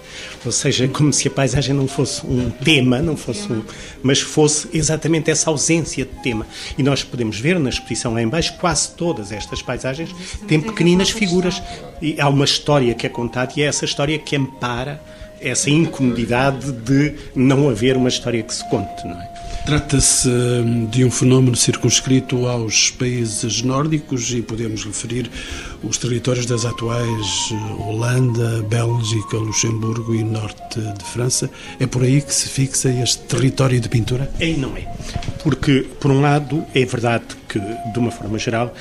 [0.44, 3.62] Ou seja, como se a paisagem não fosse um tema, não fosse um,
[4.02, 6.46] mas fosse exatamente essa ausência de tema.
[6.76, 10.14] E nós podemos ver na exposição lá embaixo quase todas estas paisagens
[10.46, 11.62] têm pequeninas figuras.
[12.00, 15.00] E há uma história que é contada e é essa história que ampara
[15.40, 19.32] essa incomodidade de não haver uma história que se conte, não é?
[19.64, 25.30] Trata-se hum, de um fenómeno circunscrito aos países nórdicos e podemos referir
[25.84, 31.48] os territórios das atuais eh, Holanda, Bélgica, Luxemburgo e norte de França.
[31.78, 34.28] É por aí que se fixa este território de pintura?
[34.40, 34.84] É e não é.
[35.44, 38.74] Porque, por um lado, é verdade que, de uma forma geral,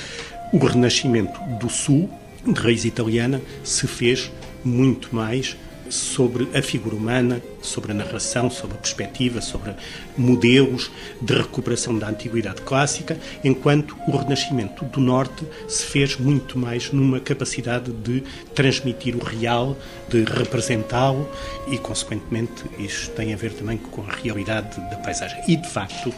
[0.52, 2.10] o renascimento do Sul,
[2.46, 4.32] de raiz italiana, se fez
[4.64, 5.56] muito mais
[5.90, 9.74] sobre a figura humana, sobre a narração, sobre a perspectiva, sobre
[10.17, 16.91] modelos de recuperação da antiguidade clássica, enquanto o Renascimento do Norte se fez muito mais
[16.91, 19.78] numa capacidade de transmitir o real,
[20.10, 21.30] de representá-lo
[21.67, 25.41] e, consequentemente, isto tem a ver também com a realidade da paisagem.
[25.47, 26.13] E, de facto,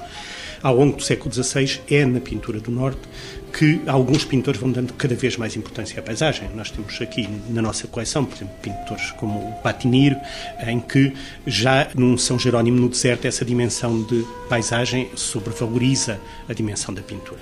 [0.64, 3.02] ao longo do século XVI, é na pintura do Norte
[3.52, 6.50] que alguns pintores vão dando cada vez mais importância à paisagem.
[6.56, 10.18] Nós temos aqui na nossa coleção, por exemplo, pintores como o Patinir,
[10.66, 11.14] em que
[11.46, 17.42] já num São Jerónimo no deserto essa dimensão de paisagem sobrevaloriza a dimensão da pintura.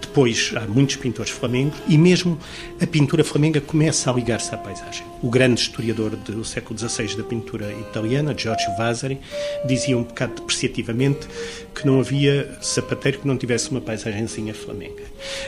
[0.00, 2.38] Depois há muitos pintores flamengos e mesmo
[2.80, 5.04] a pintura flamenga começa a ligar-se à paisagem.
[5.22, 9.20] O grande historiador do século XVI da pintura italiana, Giorgio Vasari,
[9.66, 11.26] dizia um bocado depreciativamente
[11.74, 15.02] que não havia sapateiro que não tivesse uma paisagenzinha flamenga.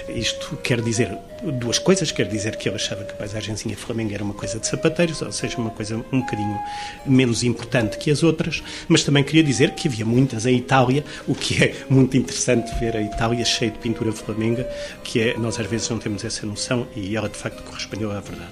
[0.09, 2.11] Isto quer dizer duas coisas.
[2.13, 5.33] Quer dizer que ele achava que a paisagenzinha flamenga era uma coisa de sapateiros, ou
[5.33, 6.59] seja, uma coisa um bocadinho
[7.07, 11.35] menos importante que as outras, mas também queria dizer que havia muitas em Itália, o
[11.35, 14.69] que é muito interessante ver a Itália cheia de pintura flamenga,
[15.05, 18.21] que é, nós às vezes não temos essa noção e ela de facto correspondeu à
[18.21, 18.51] verdade.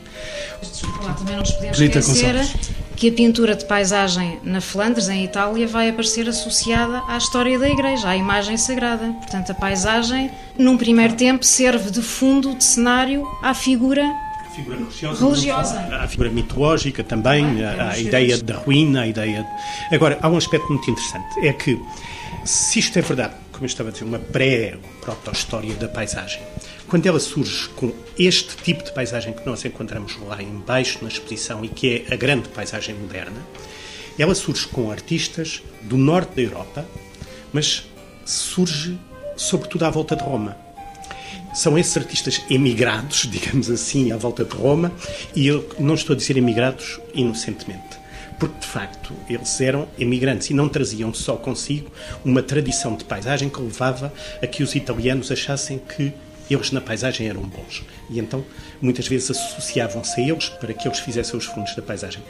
[0.61, 2.35] Desculpa também não nos podemos esquecer
[2.96, 7.68] que a pintura de paisagem na Flandres, em Itália, vai aparecer associada à história da
[7.68, 9.07] igreja, à imagem sagrada.
[9.12, 14.02] Portanto, a paisagem, num primeiro tempo, serve de fundo, de cenário à figura
[14.59, 15.79] figura religiosa, religiosa.
[15.97, 19.42] a figura mitológica também, a, a, ideia da ruína, a ideia.
[19.42, 19.94] De...
[19.94, 21.81] Agora, há um aspecto muito interessante: é que,
[22.44, 26.42] se isto é verdade, como eu estava a dizer, uma pré-proto-história da paisagem,
[26.88, 31.64] quando ela surge com este tipo de paisagem que nós encontramos lá embaixo na exposição
[31.64, 33.40] e que é a grande paisagem moderna,
[34.18, 36.85] ela surge com artistas do norte da Europa,
[37.53, 37.87] mas
[38.25, 38.99] surge
[39.37, 40.67] sobretudo à volta de Roma.
[41.59, 44.92] São esses artistas emigrados, digamos assim, à volta de Roma,
[45.35, 47.99] e eu não estou a dizer emigrados inocentemente
[48.38, 51.90] porque de facto eles eram emigrantes e não traziam só consigo
[52.25, 56.12] uma tradição de paisagem que levava a que os italianos achassem que
[56.49, 57.83] eles na paisagem eram bons.
[58.11, 58.44] E então,
[58.81, 62.23] muitas vezes associavam-se a eles para que eles fizessem os fundos da paisagem.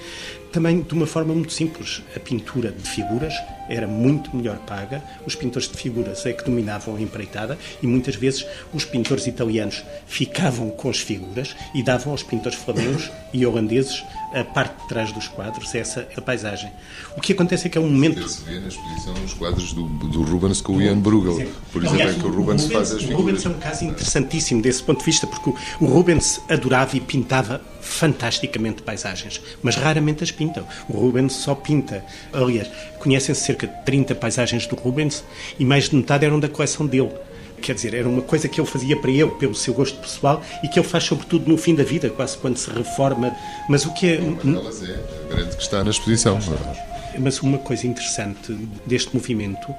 [0.53, 2.03] Também de uma forma muito simples.
[2.17, 3.35] A pintura de figuras
[3.69, 8.17] era muito melhor paga, os pintores de figuras é que dominavam a empreitada e muitas
[8.17, 14.03] vezes os pintores italianos ficavam com as figuras e davam aos pintores flamengos e holandeses
[14.33, 16.71] a parte de trás dos quadros, essa a paisagem.
[17.17, 18.27] O que acontece é que é um momento.
[18.29, 21.51] Se vê na exposição os quadros do, do Rubens com o Ian Bruegel.
[21.73, 23.15] Por exemplo, é que o Rubens, Rubens faz as figuras.
[23.15, 27.01] O Rubens é um caso interessantíssimo desse ponto de vista, porque o Rubens adorava e
[27.01, 30.65] pintava fantasticamente paisagens, mas raramente as pinta.
[30.89, 32.05] O Rubens só pinta.
[32.33, 35.25] Aliás, conhecem-se cerca de 30 paisagens do Rubens
[35.59, 37.13] e mais de metade eram da coleção dele.
[37.61, 40.69] Quer dizer, era uma coisa que ele fazia para ele, pelo seu gosto pessoal, e
[40.69, 43.35] que ele faz sobretudo no fim da vida, quase quando se reforma.
[43.69, 44.19] Mas o que é.
[44.19, 46.39] Uma delas é a grande que está na exposição.
[47.19, 48.53] Mas uma coisa interessante
[48.87, 49.75] deste movimento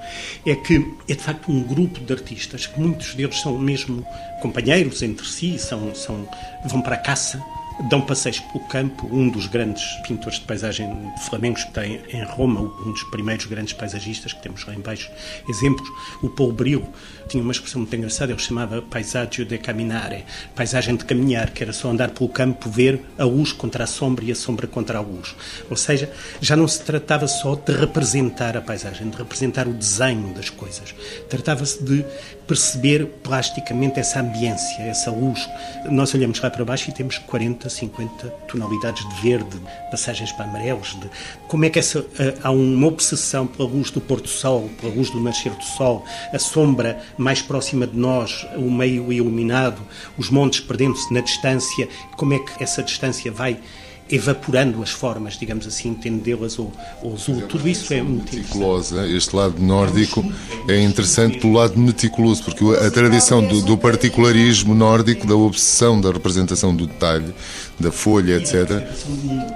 [0.46, 4.06] é que é de facto um grupo de artistas que muitos deles são mesmo
[4.42, 6.28] companheiros entre si, são, são,
[6.66, 7.42] vão para a caça
[7.88, 9.08] dão passeios pelo campo.
[9.12, 10.90] Um dos grandes pintores de paisagem
[11.28, 15.10] Flamengos que tem em Roma, um dos primeiros grandes paisagistas que temos lá embaixo,
[15.48, 15.88] exemplos,
[16.22, 16.88] o Paul Bril
[17.28, 21.72] tinha uma expressão muito engraçada, ele chamava paisagem de caminare, paisagem de caminhar, que era
[21.72, 25.02] só andar pelo campo, ver a luz contra a sombra e a sombra contra a
[25.02, 25.36] luz.
[25.70, 26.12] Ou seja,
[26.42, 30.94] já não se tratava só de representar a paisagem, de representar o desenho das coisas.
[31.30, 32.04] Tratava-se de
[32.48, 35.48] perceber plasticamente essa ambiência, essa luz.
[35.86, 39.60] Nós olhamos lá para baixo e temos 40, 50 tonalidades de verde,
[39.92, 41.00] passagens para amarelos.
[41.00, 41.10] De...
[41.48, 44.94] Como é que essa, eh, há uma obsessão pela luz do pôr do sol, pela
[44.94, 46.04] luz do nascer do sol,
[46.34, 49.82] a sombra mais próxima de nós, o meio iluminado,
[50.18, 53.60] os montes perdendo-se na distância, como é que essa distância vai
[54.10, 56.72] evaporando as formas, digamos assim, tendê-las ao,
[57.04, 57.42] ao azul.
[57.48, 59.08] Tudo isso é muito meticulosa.
[59.08, 60.26] Este lado nórdico
[60.68, 66.12] é interessante pelo lado meticuloso, porque a tradição do, do, particularismo nórdico, da obsessão da
[66.12, 67.34] representação do detalhe,
[67.80, 68.84] da folha, etc.,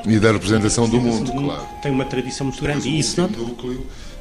[0.07, 1.67] e da representação do mundo, claro.
[1.81, 2.87] Tem uma tradição muito grande.
[2.89, 3.21] E isso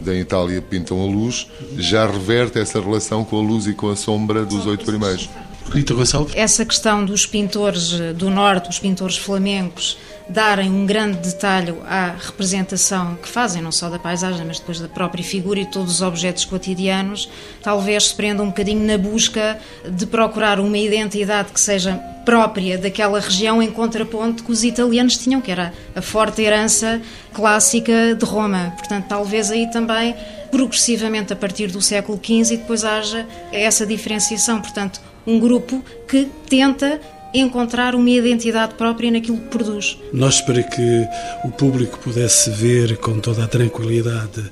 [0.00, 1.46] da Itália pintam a luz,
[1.78, 5.28] já reverte essa relação com a luz e com a sombra dos oito primeiros.
[5.70, 6.34] Rita Gonçalves?
[6.36, 9.96] Essa questão dos pintores do Norte, os pintores flamengos,
[10.28, 14.88] darem um grande detalhe à representação que fazem, não só da paisagem, mas depois da
[14.88, 17.28] própria figura e todos os objetos cotidianos,
[17.62, 19.58] talvez se prenda um bocadinho na busca
[19.88, 25.40] de procurar uma identidade que seja própria daquela região em contraponto que os italianos tinham,
[25.40, 27.00] que era a forte herança
[27.32, 28.72] clássica de Roma.
[28.78, 30.14] Portanto, talvez aí também
[30.50, 34.60] progressivamente a partir do século XV depois haja essa diferenciação.
[34.60, 37.00] Portanto, um grupo que tenta
[37.34, 39.98] encontrar uma identidade própria naquilo que produz.
[40.12, 41.08] Nós, para que
[41.44, 44.44] o público pudesse ver com toda a tranquilidade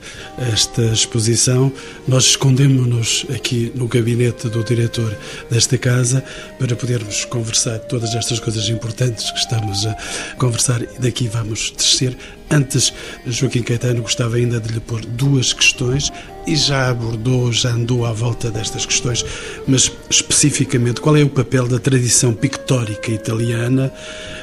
[0.52, 1.72] esta exposição,
[2.08, 5.16] nós escondemos-nos aqui no gabinete do diretor
[5.50, 6.24] desta casa
[6.58, 9.96] para podermos conversar todas estas coisas importantes que estamos a
[10.38, 12.16] conversar e daqui vamos descer.
[12.52, 12.92] Antes,
[13.24, 16.10] Joaquim Caetano gostava ainda de lhe pôr duas questões.
[16.46, 19.24] e já abordou, já andou à volta destas questões,
[19.68, 23.92] mas especificamente qual é o papel da tradição pictórica italiana,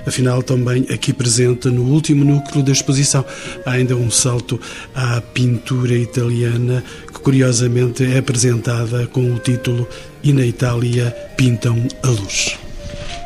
[0.05, 3.25] afinal também aqui presente no último núcleo da exposição.
[3.65, 4.61] Há ainda um salto
[4.95, 9.87] à pintura italiana que curiosamente é apresentada com o título
[10.23, 12.66] E na Itália pintam a luz.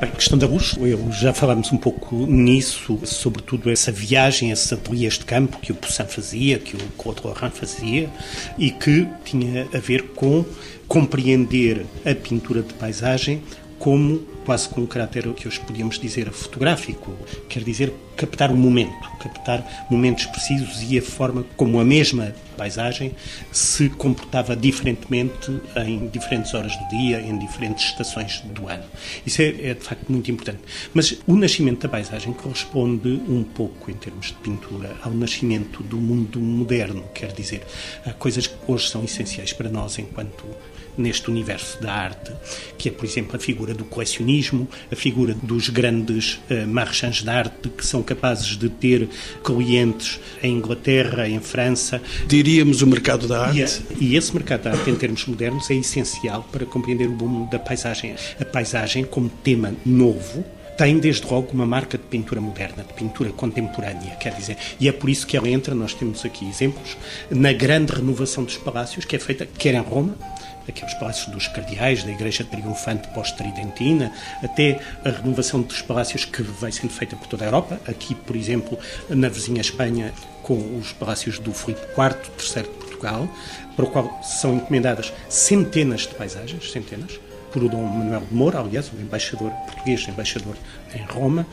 [0.02, 5.20] Bem, questão da luz, eu já falámos um pouco nisso, sobretudo essa viagem, esses ateliês
[5.20, 8.10] de campo que o Poussin fazia, que o Claude Lorrain fazia,
[8.58, 10.44] e que tinha a ver com
[10.88, 13.44] compreender a pintura de paisagem
[13.78, 17.16] como quase com um caráter que hoje podíamos dizer fotográfico,
[17.48, 23.16] quer dizer captar o momento, captar momentos precisos e a forma como a mesma paisagem
[23.52, 25.52] se comportava diferentemente
[25.86, 28.84] em diferentes horas do dia, em diferentes estações do ano.
[29.26, 30.60] Isso é, é de facto muito importante.
[30.94, 35.98] Mas o nascimento da paisagem corresponde um pouco, em termos de pintura, ao nascimento do
[35.98, 37.64] mundo moderno, quer dizer,
[38.20, 40.46] coisas que hoje são essenciais para nós enquanto
[40.98, 42.32] neste universo da arte,
[42.78, 47.30] que é, por exemplo, a figura do colecionismo, a figura dos grandes uh, marchands de
[47.30, 49.08] arte que são capazes de ter
[49.44, 52.02] clientes em Inglaterra, em França.
[52.28, 53.84] Diríamos o mercado da arte.
[54.00, 57.50] E, e esse mercado da arte, em termos modernos, é essencial para compreender o mundo
[57.50, 58.16] da paisagem.
[58.40, 60.44] A paisagem, como tema novo,
[60.82, 64.92] tem desde logo uma marca de pintura moderna, de pintura contemporânea, quer dizer, e é
[64.92, 66.98] por isso que ela entra, nós temos aqui exemplos,
[67.30, 70.16] na grande renovação dos palácios, que é feita quer em Roma,
[70.68, 76.72] aqueles palácios dos cardeais, da Igreja Triunfante pós-tridentina, até a renovação dos palácios que vai
[76.72, 78.76] sendo feita por toda a Europa, aqui, por exemplo,
[79.08, 83.30] na vizinha Espanha, com os palácios do Filipe IV, terceiro de Portugal,
[83.76, 87.20] para o qual são encomendadas centenas de paisagens, centenas,
[87.52, 90.56] por Dom Manuel de Moura, aliás, o embaixador português, embaixador
[90.96, 91.46] em Roma,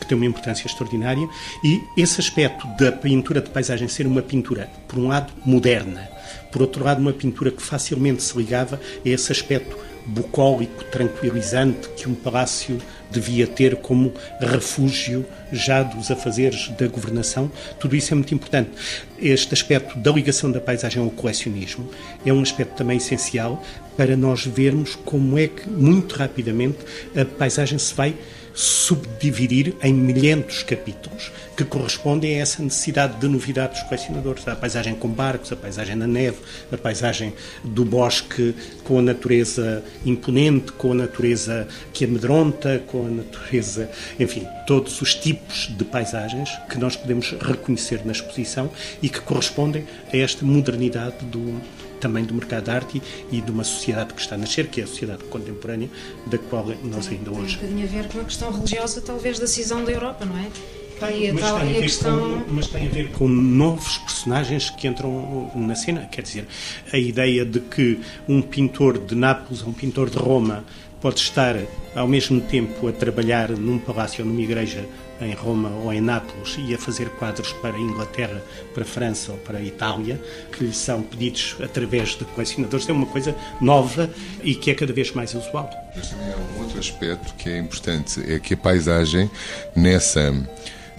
[0.00, 1.28] que tem uma importância extraordinária,
[1.62, 6.08] e esse aspecto da pintura de paisagem ser uma pintura, por um lado, moderna,
[6.50, 9.76] por outro lado, uma pintura que facilmente se ligava a esse aspecto
[10.10, 12.78] bucólico, tranquilizante que um palácio
[13.10, 17.50] devia ter como refúgio já dos afazeres da governação.
[17.78, 18.70] Tudo isso é muito importante.
[19.18, 21.88] Este aspecto da ligação da paisagem ao colecionismo
[22.24, 23.62] é um aspecto também essencial
[23.96, 26.78] para nós vermos como é que, muito rapidamente,
[27.16, 28.14] a paisagem se vai
[28.60, 34.46] subdividir em milhentos capítulos que correspondem a essa necessidade de novidade dos colecionadores.
[34.46, 36.36] A paisagem com barcos, a paisagem na neve,
[36.70, 37.32] a paisagem
[37.64, 44.46] do bosque com a natureza imponente, com a natureza que amedronta, com a natureza, enfim,
[44.66, 48.70] todos os tipos de paisagens que nós podemos reconhecer na exposição
[49.00, 51.62] e que correspondem a esta modernidade do,
[52.00, 54.84] também do mercado de arte e de uma sociedade que está a nascer, que é
[54.84, 55.88] a sociedade contemporânea,
[56.26, 57.58] da qual nós ainda hoje.
[57.58, 60.36] Tem um bocadinho a ver com a questão religiosa, talvez, da cisão da Europa, não
[60.38, 60.48] é?
[60.98, 62.44] Tem, mas, tem a questão...
[62.44, 66.06] com, mas tem a ver com novos personagens que entram na cena.
[66.06, 66.46] Quer dizer,
[66.92, 70.62] a ideia de que um pintor de Nápoles, um pintor de Roma,
[71.00, 71.56] pode estar
[71.94, 74.86] ao mesmo tempo a trabalhar num palácio ou numa igreja
[75.20, 79.32] em Roma ou em Nápoles e a fazer quadros para a Inglaterra, para a França
[79.32, 84.10] ou para a Itália, que lhe são pedidos através de colecionadores, é uma coisa nova
[84.42, 85.70] e que é cada vez mais usual.
[85.94, 89.30] Mas também há um outro aspecto que é importante, é que a paisagem,
[89.76, 90.32] nessa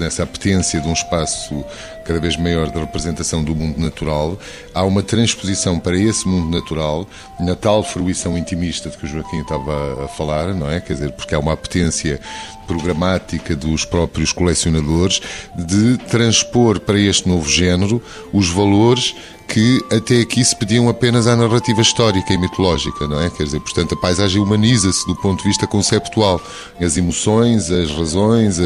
[0.02, 1.64] nessa apetência de um espaço
[2.04, 4.38] cada vez maior de representação do mundo natural,
[4.74, 7.08] há uma transposição para esse mundo natural
[7.40, 10.82] na tal fruição intimista de que o Joaquim estava a falar, não é?
[10.82, 12.20] Quer dizer, porque há uma apetência
[12.68, 15.22] programática dos próprios colecionadores
[15.56, 18.02] de transpor para este novo género
[18.34, 19.16] os valores
[19.52, 23.30] que até aqui se pediam apenas à narrativa histórica e mitológica, não é?
[23.30, 26.42] Quer dizer, portanto, a paisagem humaniza-se do ponto de vista conceptual.
[26.80, 28.60] As emoções, as razões,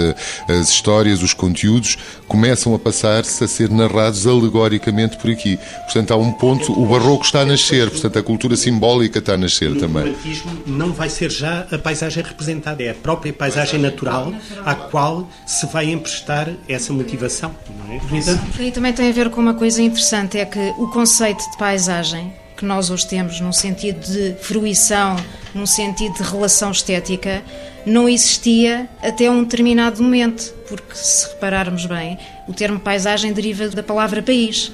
[0.48, 5.58] as histórias, os conteúdos começam a passar-se a ser narrados alegoricamente por aqui.
[5.86, 9.38] Portanto, há um ponto, o barroco está a nascer, portanto, a cultura simbólica está a
[9.38, 10.04] nascer no também.
[10.04, 14.32] O romantismo não vai ser já a paisagem representada, é a própria paisagem natural
[14.64, 18.66] à qual se vai emprestar essa motivação, não é?
[18.68, 22.34] E também tem a ver com uma coisa interessante, é que o conceito de paisagem
[22.58, 25.18] que nós hoje temos num sentido de fruição,
[25.54, 27.44] num sentido de relação estética,
[27.86, 33.84] não existia até um determinado momento, porque se repararmos bem, o termo paisagem deriva da
[33.84, 34.72] palavra país.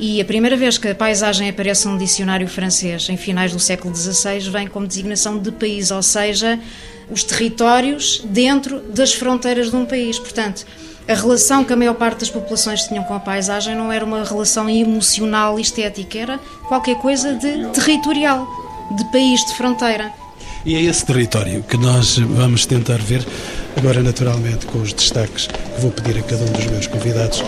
[0.00, 3.94] E a primeira vez que a paisagem aparece num dicionário francês, em finais do século
[3.94, 6.58] XVI, vem como designação de país, ou seja,
[7.10, 10.18] os territórios dentro das fronteiras de um país.
[10.18, 10.64] Portanto,
[11.08, 14.22] a relação que a maior parte das populações tinham com a paisagem não era uma
[14.22, 18.46] relação emocional e estética, era qualquer coisa de territorial,
[18.94, 20.12] de país, de fronteira.
[20.66, 23.26] E é esse território que nós vamos tentar ver,
[23.76, 27.42] agora naturalmente com os destaques que vou pedir a cada um dos meus convidados.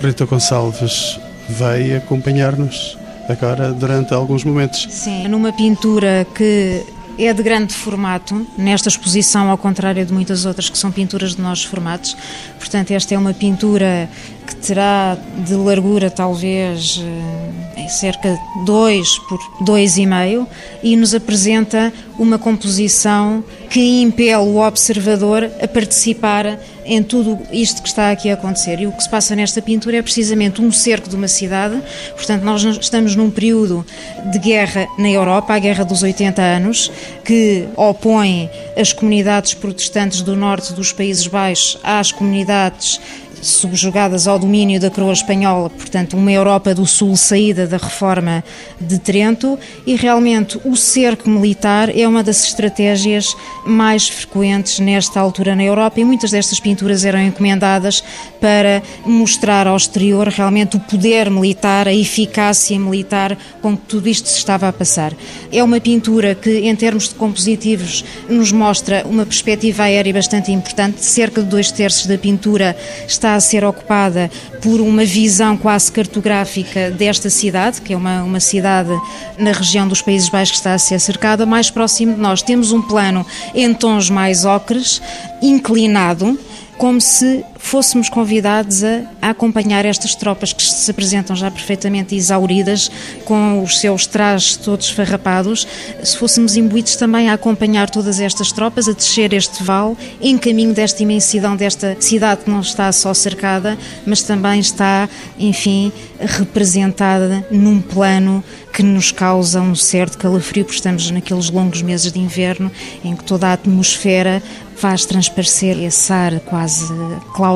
[0.00, 2.98] Rita Gonçalves vai acompanhar-nos
[3.28, 4.88] agora durante alguns momentos.
[4.90, 6.84] Sim, numa pintura que
[7.26, 11.42] é de grande formato, nesta exposição, ao contrário de muitas outras que são pinturas de
[11.42, 12.16] nossos formatos.
[12.58, 14.08] Portanto, esta é uma pintura
[14.46, 15.16] que terá
[15.46, 20.46] de largura talvez eh, em cerca de 2 por 2,5
[20.82, 27.88] e nos apresenta uma composição que impele o observador a participar em tudo isto que
[27.88, 28.80] está aqui a acontecer.
[28.80, 31.80] E o que se passa nesta pintura é precisamente um cerco de uma cidade,
[32.16, 33.86] portanto, nós estamos num período
[34.32, 36.90] de guerra na Europa, a Guerra dos 80 anos,
[37.24, 43.00] que opõe as comunidades protestantes do norte dos Países Baixos às comunidades
[43.42, 48.44] subjugadas ao domínio da coroa espanhola, portanto, uma Europa do Sul saída da reforma
[48.80, 53.34] de Trento, e realmente o cerco militar é uma das estratégias
[53.66, 58.02] mais frequentes nesta altura na Europa, e muitas destas pinturas eram encomendadas
[58.40, 64.28] para mostrar ao exterior realmente o poder militar, a eficácia militar com que tudo isto
[64.28, 65.12] se estava a passar.
[65.52, 71.04] É uma pintura que, em termos de compositivos, nos mostra uma perspectiva aérea bastante importante,
[71.04, 72.76] cerca de dois terços da pintura
[73.06, 78.24] está está a ser ocupada por uma visão quase cartográfica desta cidade, que é uma,
[78.24, 78.90] uma cidade
[79.38, 82.42] na região dos Países Baixos que está a ser cercada, mais próximo de nós.
[82.42, 83.24] Temos um plano
[83.54, 85.00] em tons mais ocres,
[85.40, 86.36] inclinado,
[86.76, 92.90] como se fôssemos convidados a, a, acompanhar estas tropas que se apresentam já perfeitamente exauridas,
[93.24, 95.68] com os seus trajes todos farrapados,
[96.02, 100.74] se fôssemos imbuídos também a acompanhar todas estas tropas, a descer este vale, em caminho
[100.74, 105.08] desta imensidão desta cidade que não está só cercada, mas também está,
[105.38, 108.42] enfim, representada num plano
[108.72, 112.70] que nos causa um certo calafrio, porque estamos naqueles longos meses de inverno
[113.04, 114.42] em que toda a atmosfera
[114.80, 116.86] faz transparecer esse ar quase
[117.34, 117.49] claustrofóbico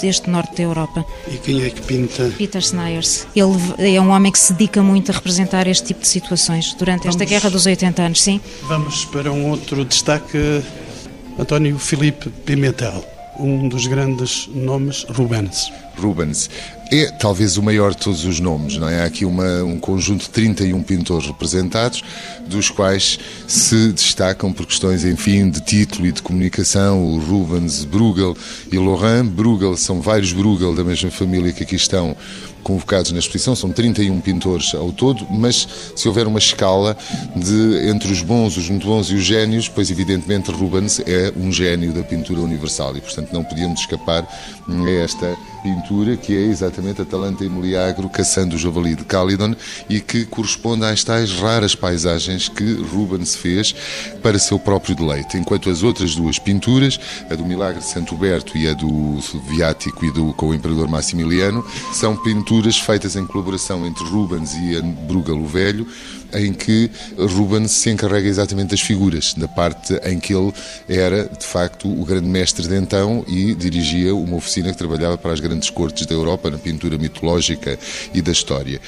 [0.00, 1.04] deste norte da Europa.
[1.26, 2.30] E quem é que pinta?
[2.36, 3.26] Peter Snyders.
[3.34, 7.04] Ele é um homem que se dedica muito a representar este tipo de situações durante
[7.04, 7.16] Vamos...
[7.16, 8.40] esta Guerra dos 80 anos, sim.
[8.62, 10.62] Vamos para um outro destaque,
[11.38, 13.04] António Filipe Pimentel,
[13.38, 15.72] um dos grandes nomes Rubens.
[15.96, 16.50] Rubens.
[16.96, 19.02] É talvez o maior de todos os nomes, não é?
[19.02, 22.04] Há aqui uma, um conjunto de 31 pintores representados,
[22.46, 23.18] dos quais
[23.48, 28.36] se destacam por questões, enfim, de título e de comunicação, o Rubens, Bruegel
[28.70, 29.24] e Laurent.
[29.24, 32.16] Bruegel são vários Bruegel da mesma família que aqui estão
[32.62, 35.66] convocados na exposição, são 31 pintores ao todo, mas
[35.96, 36.96] se houver uma escala
[37.34, 41.50] de entre os bons, os muito bons e os génios, pois evidentemente Rubens é um
[41.50, 47.00] gênio da pintura universal e, portanto, não podíamos escapar a esta pintura que é exatamente
[47.00, 49.56] Atalanta e Meliagro caçando o javali de Calidon
[49.88, 53.74] e que corresponde às tais raras paisagens que Rubens fez
[54.22, 57.00] para seu próprio deleite, enquanto as outras duas pinturas,
[57.30, 60.86] a do Milagre de Santo Berto e a do Viático e do com o Imperador
[60.86, 65.86] Maximiliano, são pinturas feitas em colaboração entre Rubens e Bruegel o Velho,
[66.34, 70.52] em que Rubens se encarrega exatamente das figuras, da parte em que ele
[70.88, 75.32] era, de facto, o grande mestre de então e dirigia uma oficina que trabalhava para
[75.32, 77.78] as grandes cortes da Europa na pintura mitológica
[78.12, 78.80] e da história.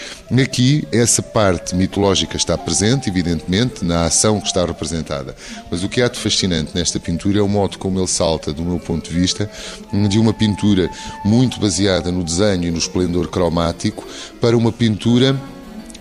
[0.43, 5.35] Aqui, essa parte mitológica está presente, evidentemente, na ação que está representada.
[5.71, 8.63] Mas o que há de fascinante nesta pintura é o modo como ele salta, do
[8.63, 9.51] meu ponto de vista,
[10.09, 10.91] de uma pintura
[11.25, 14.07] muito baseada no desenho e no esplendor cromático
[14.41, 15.39] para uma pintura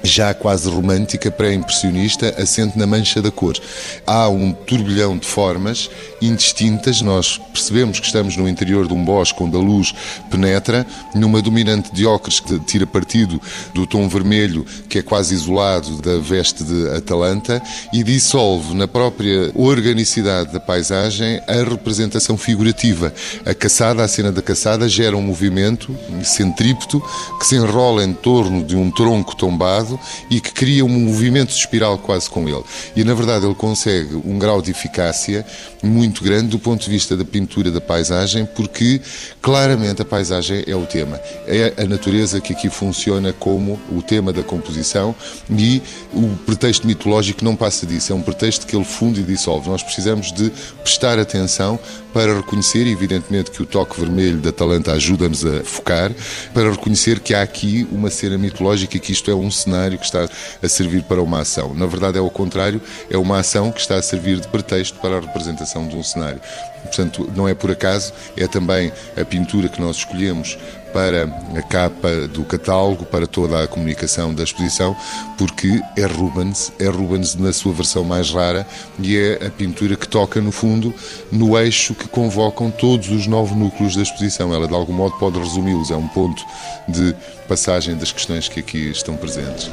[0.06, 3.58] já quase romântica, pré-impressionista, assente na mancha da cor.
[4.06, 5.90] Há um turbilhão de formas
[6.22, 9.94] indistintas, nós percebemos que estamos no interior de um bosque onde a luz
[10.30, 13.42] penetra, numa dominante de ocres que tira partido
[13.74, 17.62] do tom vermelho, que é quase isolado da veste de Atalanta,
[17.94, 23.14] e dissolve na própria organicidade da paisagem a representação figurativa.
[23.46, 27.02] A caçada, a cena da caçada, gera um movimento centrípeto
[27.40, 29.95] que se enrola em torno de um tronco tombado
[30.30, 32.64] e que cria um movimento de espiral quase com ele.
[32.96, 35.46] E na verdade ele consegue um grau de eficácia
[35.84, 39.02] muito grande do ponto de vista da pintura da paisagem, porque
[39.42, 41.20] claramente a paisagem é o tema.
[41.48, 45.16] É a natureza que aqui funciona como o tema da composição
[45.50, 45.82] e
[46.14, 48.12] o pretexto mitológico não passa disso.
[48.12, 49.70] É um pretexto que ele funde e dissolve.
[49.70, 50.52] Nós precisamos de
[50.84, 51.80] prestar atenção
[52.16, 56.12] para reconhecer, evidentemente que o toque vermelho da Talanta ajuda-nos a focar,
[56.54, 60.06] para reconhecer que há aqui uma cena mitológica e que isto é um cenário que
[60.06, 60.28] está
[60.62, 61.74] a servir para uma ação.
[61.74, 65.18] Na verdade é o contrário, é uma ação que está a servir de pretexto para
[65.18, 66.42] a representação de um cenário.
[66.82, 70.58] Portanto, não é por acaso, é também a pintura que nós escolhemos
[70.96, 74.96] para a capa do catálogo, para toda a comunicação da exposição,
[75.38, 78.66] porque é Rubens, é Rubens na sua versão mais rara
[78.98, 80.94] e é a pintura que toca, no fundo,
[81.30, 84.54] no eixo que convocam todos os nove núcleos da exposição.
[84.54, 86.42] Ela, de algum modo, pode resumi-los, é um ponto
[86.88, 87.14] de
[87.46, 89.70] passagem das questões que aqui estão presentes.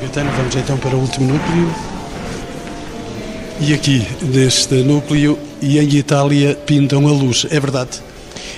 [0.00, 1.74] Gatano, vamos então para o último núcleo.
[3.60, 8.00] E aqui, deste núcleo, e em Itália pintam a luz, é verdade?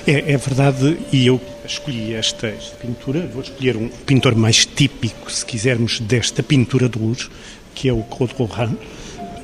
[0.06, 5.44] É, é verdade, e eu escolhi esta, pintura, vou escolher um pintor mais típico, se
[5.44, 7.28] quisermos, desta pintura de luz,
[7.74, 8.76] que é o Claude Lorrain,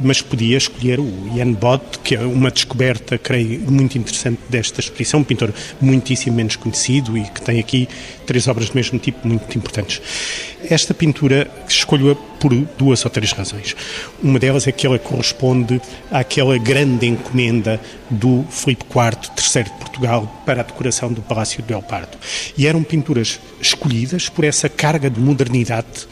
[0.01, 5.21] mas podia escolher o Ian Bott, que é uma descoberta, creio, muito interessante desta exposição,
[5.21, 7.89] um pintor muitíssimo menos conhecido e que tem aqui
[8.27, 10.01] três obras do mesmo tipo muito importantes.
[10.69, 13.77] Esta pintura escolho-a por duas ou três razões.
[14.23, 15.81] Uma delas é que ela corresponde
[16.11, 17.81] àquela grande encomenda
[18.11, 22.17] do Filipe IV, terceiro de Portugal, para a decoração do Palácio de El Pardo.
[22.57, 26.07] E eram pinturas escolhidas por essa carga de modernidade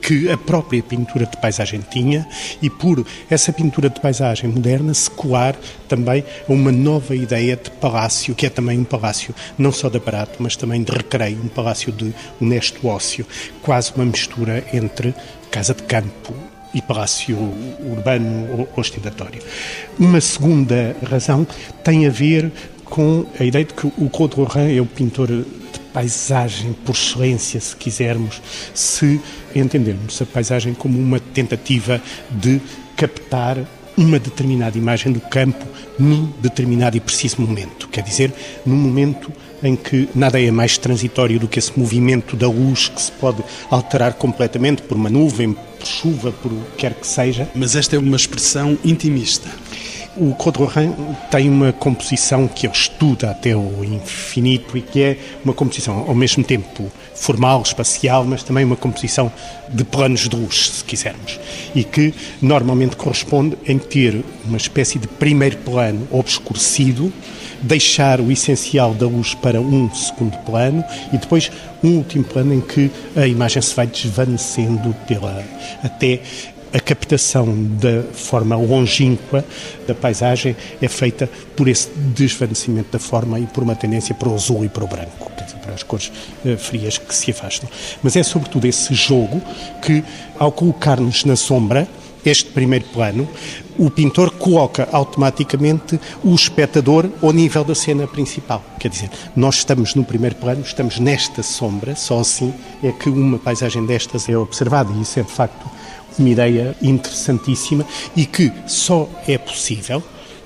[0.00, 2.26] que a própria pintura de paisagem tinha
[2.62, 5.56] e por essa pintura de paisagem moderna se colar
[5.88, 9.98] também a uma nova ideia de palácio, que é também um palácio não só de
[9.98, 13.26] aparato, mas também de recreio, um palácio de honesto ócio,
[13.62, 15.14] quase uma mistura entre
[15.50, 16.34] casa de campo
[16.74, 17.36] e palácio
[17.90, 19.40] urbano ostentatório.
[19.98, 21.46] Uma segunda razão
[21.82, 22.52] tem a ver
[22.84, 25.28] com a ideia de que o Claude Lorrain é o pintor
[25.96, 28.42] paisagem por excelência, se quisermos,
[28.74, 29.18] se
[29.54, 32.60] entendermos a paisagem como uma tentativa de
[32.94, 33.56] captar
[33.96, 35.66] uma determinada imagem do campo
[35.98, 37.88] num determinado e preciso momento.
[37.88, 38.30] Quer dizer,
[38.66, 39.32] num momento
[39.62, 43.42] em que nada é mais transitório do que esse movimento da luz que se pode
[43.70, 47.48] alterar completamente por uma nuvem, por chuva, por o que quer que seja.
[47.54, 49.48] Mas esta é uma expressão intimista.
[50.18, 50.94] O Claude Lorrain
[51.30, 56.14] tem uma composição que ele estuda até o infinito e que é uma composição ao
[56.14, 59.30] mesmo tempo formal, espacial, mas também uma composição
[59.68, 61.38] de planos de luz, se quisermos,
[61.74, 67.12] e que normalmente corresponde em ter uma espécie de primeiro plano obscurecido,
[67.60, 71.50] deixar o essencial da luz para um segundo plano e depois
[71.84, 75.44] um último plano em que a imagem se vai desvanecendo pela
[75.82, 76.20] até
[76.72, 77.46] a captação
[77.80, 79.44] da forma longínqua
[79.86, 84.34] da paisagem é feita por esse desvanecimento da forma e por uma tendência para o
[84.34, 85.30] azul e para o branco,
[85.62, 86.12] para as cores
[86.44, 87.68] uh, frias que se afastam.
[88.02, 89.40] Mas é sobretudo esse jogo
[89.82, 90.02] que,
[90.38, 91.88] ao colocar-nos na sombra,
[92.24, 93.28] este primeiro plano,
[93.78, 98.64] o pintor coloca automaticamente o espectador ao nível da cena principal.
[98.80, 102.52] Quer dizer, nós estamos no primeiro plano, estamos nesta sombra, só assim
[102.82, 105.75] é que uma paisagem destas é observada, e isso é de facto
[106.18, 107.86] uma ideia interessantíssima
[108.16, 110.02] e que só é possível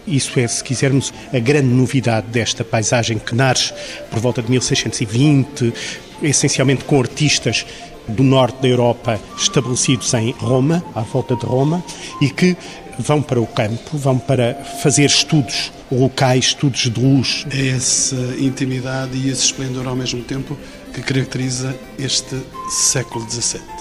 [0.06, 3.72] isso é, se quisermos, a grande novidade desta paisagem que nasce
[4.10, 5.72] por volta de 1620,
[6.22, 7.64] essencialmente com artistas
[8.08, 11.84] do norte da Europa estabelecidos em Roma, à volta de Roma,
[12.20, 12.56] e que
[12.98, 17.46] vão para o campo, vão para fazer estudos locais, estudos de luz.
[17.50, 20.56] É essa intimidade e esse esplendor ao mesmo tempo
[20.92, 22.36] que caracteriza este
[22.68, 23.79] século XVII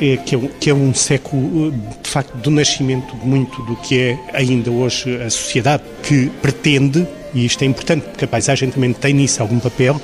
[0.00, 1.72] é, que, é um, que é um século,
[2.02, 7.44] de facto, do nascimento muito do que é ainda hoje a sociedade, que pretende e
[7.44, 10.00] isto é importante porque a paisagem também tem nisso algum papel,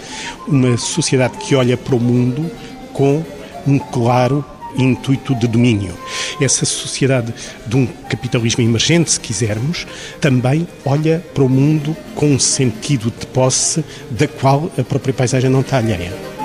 [0.49, 2.51] uma sociedade que olha para o mundo
[2.93, 3.25] com
[3.67, 4.45] um claro
[4.77, 5.95] intuito de domínio.
[6.41, 7.33] Essa sociedade
[7.67, 9.87] de um capitalismo emergente, se quisermos,
[10.21, 15.51] também olha para o mundo com um sentido de posse da qual a própria paisagem
[15.51, 16.40] não está alheia.